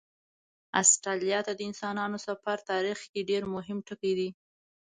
[0.81, 3.21] استرالیا ته د انسانانو سفر تاریخ کې
[3.55, 4.29] مهم ټکی دی.